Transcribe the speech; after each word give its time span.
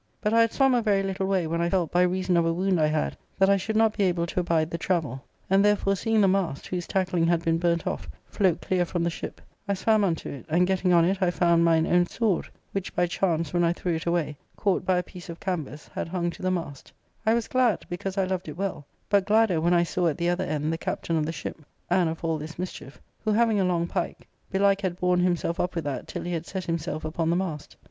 But 0.19 0.33
I 0.33 0.41
had 0.41 0.51
sworn 0.51 0.73
a 0.73 0.81
very 0.81 1.03
little 1.03 1.27
way 1.27 1.45
when 1.45 1.61
I 1.61 1.69
felt, 1.69 1.91
by 1.91 2.01
reason 2.01 2.35
of 2.35 2.43
a 2.43 2.51
wound 2.51 2.81
I 2.81 2.87
had, 2.87 3.15
that 3.37 3.51
I 3.51 3.57
should 3.57 3.75
not 3.75 3.95
be 3.95 4.05
able 4.05 4.25
to 4.25 4.39
abide 4.39 4.71
the 4.71 4.77
travel; 4.79 5.21
and, 5.47 5.63
therefore, 5.63 5.95
seeing 5.95 6.21
the 6.21 6.27
mast, 6.27 6.65
whose 6.65 6.87
tackling 6.87 7.27
had 7.27 7.45
been 7.45 7.59
burnt 7.59 7.85
off, 7.85 8.09
float 8.25 8.61
clear 8.61 8.83
from 8.83 9.03
the 9.03 9.11
ship, 9.11 9.39
I 9.67 9.75
swam 9.75 10.03
unto 10.03 10.27
it, 10.29 10.47
and 10.49 10.65
getting 10.65 10.91
on 10.91 11.05
it 11.05 11.21
I 11.21 11.29
found 11.29 11.63
mine 11.63 11.85
own 11.85 12.07
sword, 12.07 12.49
which 12.71 12.95
by 12.95 13.05
chance, 13.05 13.53
when 13.53 13.63
I 13.63 13.73
threw 13.73 13.93
it 13.93 14.07
away, 14.07 14.35
caught 14.57 14.87
by 14.87 14.97
a 14.97 15.03
piece 15.03 15.29
of 15.29 15.39
canvas, 15.39 15.87
had 15.89 16.07
hung 16.07 16.31
to 16.31 16.41
the 16.41 16.49
mast 16.49 16.91
I 17.23 17.35
was 17.35 17.47
glad, 17.47 17.85
because 17.87 18.17
I 18.17 18.23
loved 18.23 18.49
it 18.49 18.57
well, 18.57 18.87
but 19.07 19.25
gladder 19.25 19.61
when 19.61 19.75
I 19.75 19.83
saw 19.83 20.07
at 20.07 20.17
the 20.17 20.29
other 20.29 20.45
end 20.45 20.73
the 20.73 20.79
captain 20.79 21.15
of 21.15 21.27
the 21.27 21.31
ship, 21.31 21.63
and 21.91 22.09
of 22.09 22.23
all 22.23 22.39
this 22.39 22.57
mischief, 22.57 22.99
who 23.23 23.31
having 23.33 23.59
a 23.59 23.65
long 23.65 23.85
pike, 23.85 24.27
belike 24.49 24.81
had 24.81 24.99
borne 24.99 25.19
himself 25.19 25.59
up 25.59 25.75
with 25.75 25.83
that 25.83 26.07
till 26.07 26.23
he 26.23 26.33
had 26.33 26.47
set 26.47 26.63
himself 26.63 27.05
upon 27.05 27.29
the 27.29 27.35
mast. 27.35 27.77